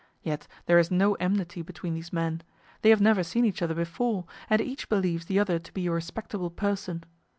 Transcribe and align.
Yet 0.23 0.47
there 0.65 0.79
is 0.79 0.89
no 0.89 1.13
enmity 1.21 1.61
between 1.61 1.93
these 1.93 2.11
men; 2.11 2.41
they 2.81 2.89
have 2.89 3.01
never 3.01 3.21
seen 3.23 3.45
each 3.45 3.61
other 3.61 3.75
before, 3.75 4.25
and 4.49 4.59
each 4.59 4.89
believes 4.89 5.27
the 5.27 5.37
other 5.37 5.59
to 5.59 5.71
be 5.73 5.85
a 5.85 5.91
respectable 5.91 6.49
person. 6.49 7.03